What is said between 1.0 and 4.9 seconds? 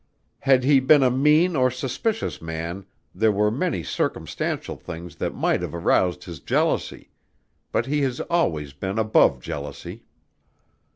a mean or suspicious man there were many circumstantial